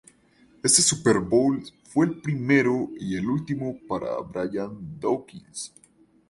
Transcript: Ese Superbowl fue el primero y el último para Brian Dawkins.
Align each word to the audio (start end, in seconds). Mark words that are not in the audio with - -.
Ese 0.63 0.81
Superbowl 0.81 1.63
fue 1.83 2.07
el 2.07 2.21
primero 2.21 2.89
y 2.99 3.17
el 3.17 3.27
último 3.27 3.77
para 3.87 4.17
Brian 4.21 4.99
Dawkins. 4.99 5.71